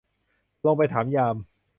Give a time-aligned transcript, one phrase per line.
[0.65, 1.35] ลงไปถามยาม